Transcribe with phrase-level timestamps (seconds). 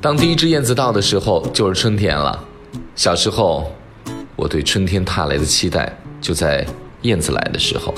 [0.00, 2.38] 当第一只燕子到的时候，就是春天了。
[2.94, 3.72] 小时候，
[4.36, 6.66] 我对春天踏来的期待，就在
[7.02, 7.94] 燕子来的时候。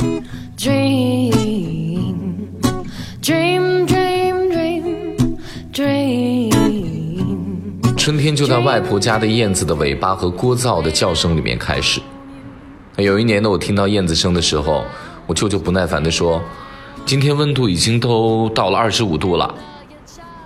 [0.56, 1.32] Dream,
[3.21, 5.38] dream, dream, dream,
[5.72, 7.97] dream。
[7.97, 12.01] 春天就在外婆家的燕子的尾巴和聒噪的叫声里面开始。
[12.96, 14.85] 有一年呢，我听到燕子声的时候，
[15.26, 16.41] 我舅舅不耐烦地说
[17.05, 19.55] ：“今天温度已经都到了二十五度了。”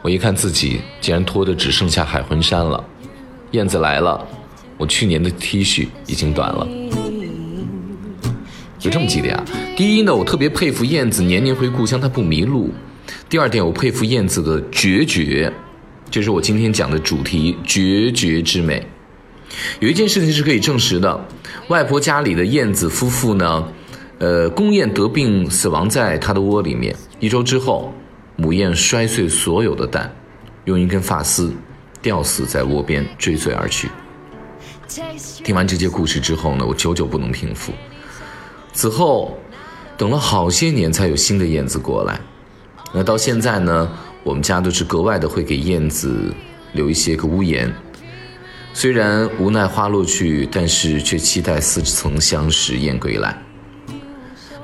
[0.03, 2.83] 我一看自己竟然脱的只剩下海魂衫了，
[3.53, 4.27] 燕子来了，
[4.77, 6.67] 我去年的 T 恤已经短了，
[8.81, 9.45] 有这么几点啊。
[9.77, 12.69] 第一呢，我特别佩服燕子年年回故乡，它不迷路；
[13.29, 15.53] 第二点，我佩服燕子的决绝，
[16.11, 18.85] 这是我今天讲的主题——决绝之美。
[19.79, 21.29] 有一件事情是可以证实的：
[21.69, 23.69] 外婆家里的燕子夫妇呢，
[24.19, 27.95] 呃，公燕得病死亡在它的窝里面，一周之后。
[28.43, 30.13] 母燕摔碎所有的蛋，
[30.65, 31.55] 用一根发丝
[32.03, 33.89] 吊死在窝边，追随而去。
[35.45, 37.73] 听完这些故事之后呢，我久久不能平复。
[38.73, 39.39] 此后，
[39.97, 42.21] 等了好些年才有新的燕子过来。
[42.93, 43.89] 那到现在呢，
[44.25, 46.35] 我们家都是格外的会给燕子
[46.73, 47.73] 留一些个屋檐。
[48.75, 53.41] 虽然无奈花落去，但是却期待似曾相识燕归来。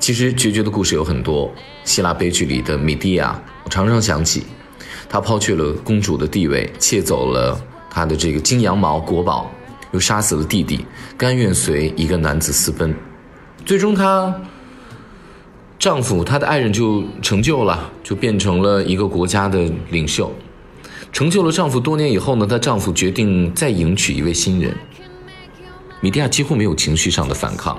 [0.01, 3.41] 其实决绝的故事有很多，希腊悲剧里的米蒂亚。
[3.69, 4.45] 常常想起，
[5.09, 9.51] 他抛却了公主的地位，窃走了她的这个金羊毛国宝，
[9.93, 10.85] 又杀死了弟弟，
[11.17, 12.95] 甘愿随一个男子私奔，
[13.65, 14.35] 最终她
[15.79, 20.33] 丈夫她的爱人就成就了，就变成了一个国家的领袖。
[21.11, 24.77] 成就了丈夫多年以后呢，她丈夫决定再迎娶一位新人。
[26.01, 27.79] 米蒂亚几乎没有情绪上的反抗，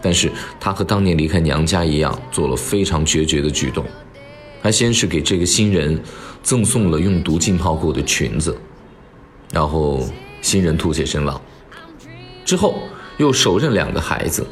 [0.00, 3.84] 但是她和当年离开娘家一样，做了非常决绝的举动。
[4.62, 6.00] 他先是给这个新人
[6.42, 8.56] 赠送了用毒浸泡过的裙子，
[9.52, 10.06] 然后
[10.42, 11.40] 新人吐血身亡，
[12.44, 12.82] 之后
[13.18, 14.46] 又手刃两个孩子。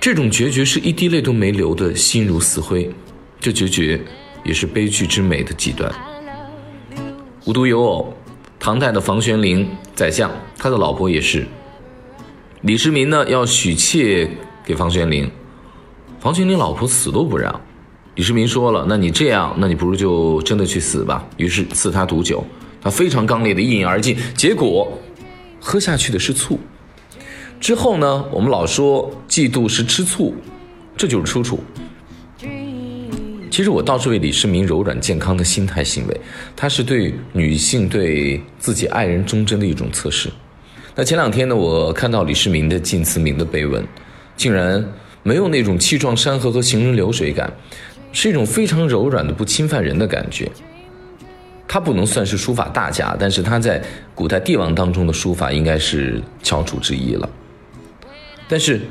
[0.00, 2.90] 这种决绝是一滴泪都没流的心如死灰，
[3.38, 4.00] 这决绝
[4.42, 5.92] 也是悲剧之美的极端。
[7.44, 8.12] 无独有偶，
[8.58, 11.46] 唐代的房玄龄宰相，他的老婆也是
[12.62, 14.28] 李世民呢，要许妾
[14.64, 15.30] 给房玄龄，
[16.18, 17.60] 房玄龄老婆死都不让。
[18.14, 22.44] 李世民说了：“那你这样，那你不如就真的去死吧。”于是赐他毒酒，
[22.80, 24.92] 他非常刚烈的一饮而尽，结果
[25.58, 26.58] 喝下去的是醋。
[27.58, 30.34] 之后呢，我们老说嫉妒是吃醋，
[30.94, 31.60] 这就是出处。
[33.50, 36.20] 其实我倒是为李世民柔软健康的心态行为，
[36.54, 40.30] 他是对女性对自己爱人忠贞的一种测试。
[40.94, 43.86] 那前两天呢，我看到李世民的晋祠铭的碑文，
[44.36, 44.84] 竟然
[45.22, 47.50] 没有那种气壮山河和行人流水感。
[48.12, 50.50] 是一种非常柔软的、不侵犯人的感觉。
[51.66, 53.82] 他不能算是书法大家，但是他在
[54.14, 57.28] 古代帝王当中的书法应该是翘楚之一了。
[58.46, 58.82] 但是，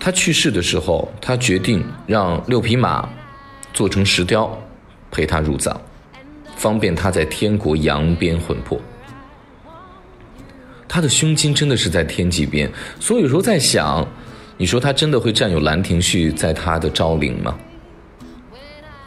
[0.00, 3.08] 他去世的时候，他决定让六匹马
[3.72, 4.58] 做成石雕，
[5.12, 5.76] 陪他入葬，
[6.56, 8.80] 方便他在天国扬鞭魂魄。
[10.88, 14.04] 他的胸襟真的是在天际边，所以有时候在想。
[14.60, 17.58] 你说他真的会占有兰亭序在他的昭陵吗？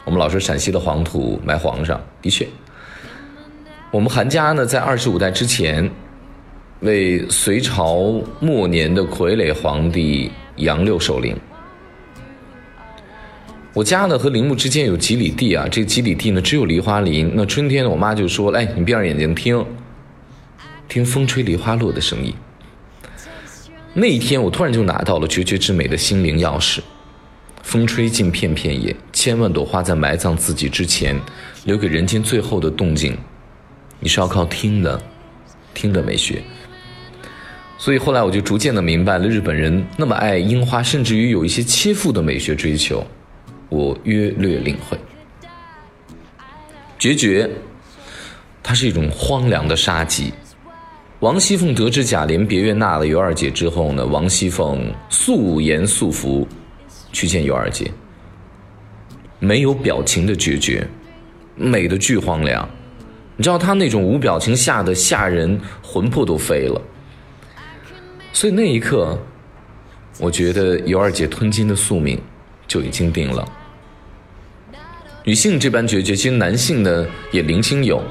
[0.03, 2.47] 我们老说陕西的黄土埋皇上，的确，
[3.91, 5.87] 我们韩家呢在二十五代之前，
[6.79, 11.37] 为隋朝末年的傀儡皇帝杨六守陵。
[13.75, 17.31] 我家呢和陵墓之间有几里地啊，这几里地呢只有梨花林。
[17.35, 19.63] 那春天呢，我妈就说：“哎，你闭上眼睛听，
[20.89, 22.33] 听风吹梨花落的声音。”
[23.95, 26.79] 那一天，我突然就拿到了绝绝之美的心灵钥匙。
[27.61, 31.17] 风吹尽片片叶，千万朵花在埋葬自己之前，
[31.65, 33.15] 留给人间最后的动静，
[33.99, 34.99] 你是要靠听的，
[35.75, 36.41] 听的美学。
[37.77, 43.05] 所以后来我就逐渐的明白了，日本人那么爱樱花，甚至于有一些切腹的美学追求，
[43.69, 44.97] 我约略领会。
[46.97, 47.49] 决绝，
[48.63, 50.33] 它是一种荒凉的杀机。
[51.23, 56.45] 王熙凤得知贾琏别院纳了尤二姐之后呢，王熙凤素颜素服
[57.13, 57.89] 去见尤二姐，
[59.39, 60.85] 没有表情的决绝，
[61.55, 62.67] 美的巨荒凉。
[63.37, 66.81] 你知道她那种无表情吓得吓人，魂魄都飞了。
[68.33, 69.17] 所以那一刻，
[70.19, 72.19] 我觉得尤二姐吞金的宿命
[72.67, 73.47] 就已经定了。
[75.23, 78.03] 女性这般决绝，其实男性呢也零星有。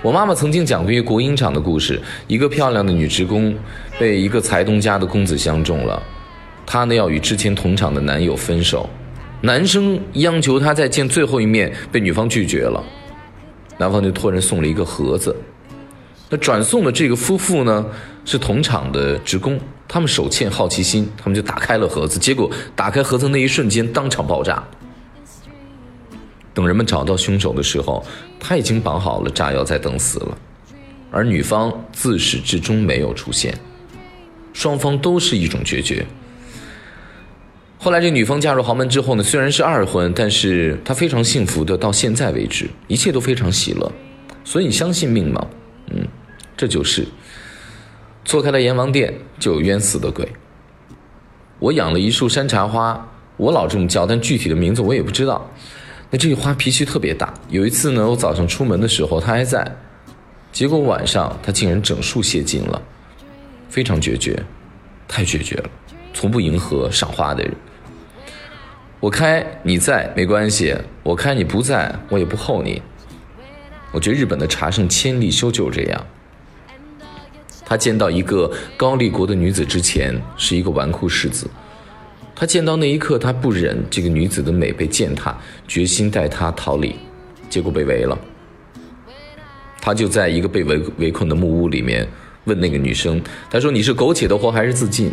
[0.00, 3.52] 我妈妈曾经讲过一个国营厂的故事，一个漂亮的女职工
[3.98, 6.00] 被一个财东家的公子相中了，
[6.64, 8.88] 她呢要与之前同厂的男友分手，
[9.40, 12.82] 男生央求她再见最后一面，被女方拒绝了。
[13.76, 15.34] 男方就托人送了一个盒子。
[16.30, 17.84] 那转送的这个夫妇呢，
[18.24, 19.58] 是同厂的职工，
[19.88, 24.62] 他们手欠好奇心，他们就打开了盒子，结果打开盒子那一瞬间，当场爆炸。
[26.58, 28.04] 等人们找到凶手的时候，
[28.40, 30.36] 他已经绑好了炸药在等死了，
[31.08, 33.56] 而女方自始至终没有出现，
[34.52, 36.04] 双方都是一种决绝。
[37.78, 43.92] 后来这女方嫁入豪门之后呢，虽然是二婚，但是她非常幸福的到现在为止，一切都非常喜乐。
[44.42, 45.46] 所以你相信命吗？
[45.92, 46.08] 嗯。
[46.56, 47.06] 这就是
[48.24, 50.28] 错开了阎王殿，就有冤死的鬼。
[51.60, 55.48] 我养了一束山茶花，我老这么叫，但具体的名字我也不知道。
[56.10, 57.32] 那这个花脾气特别大。
[57.48, 59.76] 有一次呢，我早上出门的时候它还在，
[60.50, 62.80] 结果晚上它竟然整树谢尽了，
[63.68, 64.42] 非常决绝，
[65.06, 65.70] 太决绝了，
[66.14, 67.52] 从不迎合赏花的人。
[69.00, 72.82] 我开你在没关系，我开你不在，我也不候你。
[73.92, 76.06] 我觉得日本的茶圣千利休就是这样。
[77.64, 81.46] 他见到一个高丽国的女子之前是一个纨绔世子，
[82.38, 85.36] 他见到那一刻，他不忍这个女子的美被践踏，
[85.66, 86.94] 决心带她逃离，
[87.50, 88.16] 结果被围了。
[89.80, 92.06] 他就在一个被围围困的木屋里面
[92.44, 93.20] 问那个女生
[93.50, 95.10] ：“他说你是苟且的活还是自尽？”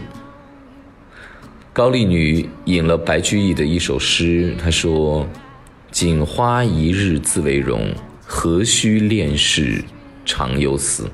[1.74, 5.28] 高丽女引了白居易的一首诗，她说
[5.90, 7.92] ：“锦花一日自为荣，
[8.24, 9.84] 何须恋事
[10.24, 11.10] 长忧思。”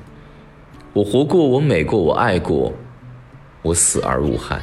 [0.92, 2.74] 我活过，我美过，我爱过，
[3.62, 4.60] 我死而无憾。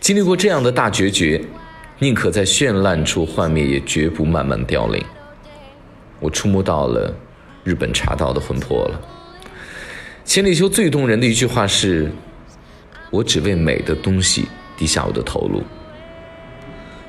[0.00, 1.40] 经历过这样的大决绝，
[1.98, 5.04] 宁可在绚烂处幻灭，也绝不慢慢凋零。
[6.20, 7.14] 我触摸到了
[7.64, 9.00] 日本茶道的魂魄了。
[10.24, 12.10] 千里修最动人的一句话是
[13.10, 14.46] ：“我只为美的东西
[14.76, 15.62] 低下我的头颅。”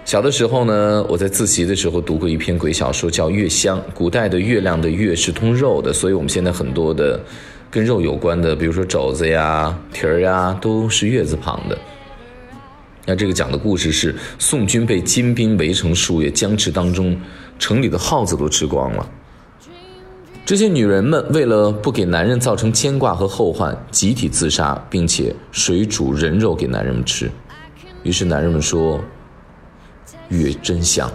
[0.03, 3.77] 小的时候呢，我在自习的时候读过一篇鬼小说，叫《月香》。
[3.93, 7.19] 古代的月亮的月是通肉的，所以我们现在很多的
[7.69, 11.77] 跟肉有关的，比如说肘子呀、蹄儿呀，都是月字旁的。
[13.09, 17.19] 那这个讲的故事是宋军被金兵围城数月，僵持当中，
[17.57, 19.09] 城里的耗子都吃光了。
[20.45, 27.31] 这些女人们为了不给男人造成牵挂和后患，集体自杀，并且水煮人肉给男人们吃。
[28.03, 29.03] 于是男人们说。
[30.27, 31.11] 月真香。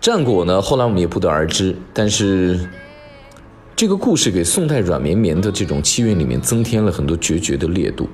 [0.00, 0.62] 战果呢？
[0.62, 1.74] 后来我们也不得而知。
[1.92, 2.68] 但是，
[3.74, 8.08] 这个故事给宋代软绵绵的这种气韵里面增添了很多决绝的烈度。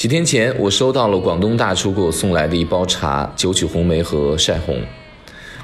[0.00, 4.82] 几天前，我收到了广东大厨给我送来的一包茶——九曲红梅和晒红，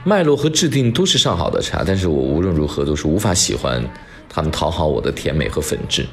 [0.05, 3.83] 脉络和质地都是上好的茶，但是我无论如何都是无法喜欢
[4.29, 6.05] 他们讨好我的甜美和粉质。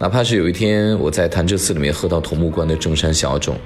[0.00, 3.56] 哪怕是有一天我在潭柘寺里面喝到桐木关的正山小种。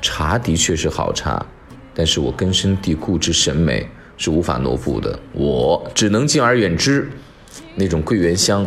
[0.00, 1.44] 茶的确是好茶，
[1.92, 3.86] 但是我根深蒂固之审美
[4.16, 7.10] 是无法挪步的，我只能敬而远之。
[7.74, 8.66] 那种桂圆香，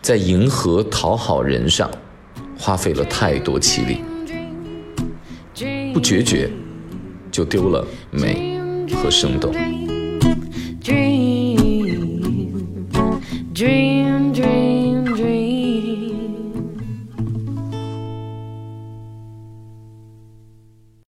[0.00, 1.90] 在迎合讨好人上，
[2.64, 4.00] 花费了太多气力，
[5.92, 6.48] 不决绝，
[7.30, 8.58] 就丢了美
[8.94, 9.52] 和生动。